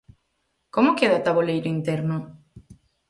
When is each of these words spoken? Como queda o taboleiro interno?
Como 0.73 0.95
queda 0.99 1.19
o 1.19 1.25
taboleiro 1.27 1.67
interno? 1.77 2.17